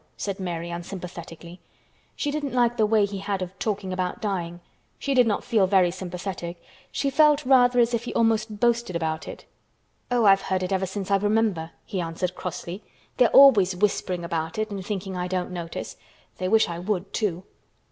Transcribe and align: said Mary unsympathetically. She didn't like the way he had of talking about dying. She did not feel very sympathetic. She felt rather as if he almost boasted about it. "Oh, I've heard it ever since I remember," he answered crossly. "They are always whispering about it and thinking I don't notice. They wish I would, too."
said 0.17 0.39
Mary 0.39 0.71
unsympathetically. 0.71 1.59
She 2.15 2.31
didn't 2.31 2.55
like 2.55 2.75
the 2.75 2.87
way 2.87 3.05
he 3.05 3.19
had 3.19 3.43
of 3.43 3.59
talking 3.59 3.93
about 3.93 4.19
dying. 4.19 4.59
She 4.97 5.13
did 5.13 5.27
not 5.27 5.43
feel 5.43 5.67
very 5.67 5.91
sympathetic. 5.91 6.59
She 6.91 7.11
felt 7.11 7.45
rather 7.45 7.79
as 7.79 7.93
if 7.93 8.05
he 8.05 8.13
almost 8.15 8.59
boasted 8.59 8.95
about 8.95 9.27
it. 9.27 9.45
"Oh, 10.09 10.25
I've 10.25 10.41
heard 10.41 10.63
it 10.63 10.71
ever 10.73 10.87
since 10.87 11.11
I 11.11 11.17
remember," 11.17 11.69
he 11.85 12.01
answered 12.01 12.33
crossly. 12.33 12.83
"They 13.17 13.25
are 13.25 13.27
always 13.27 13.75
whispering 13.75 14.23
about 14.25 14.57
it 14.57 14.71
and 14.71 14.83
thinking 14.83 15.15
I 15.15 15.27
don't 15.27 15.51
notice. 15.51 15.97
They 16.39 16.47
wish 16.47 16.67
I 16.67 16.79
would, 16.79 17.13
too." 17.13 17.43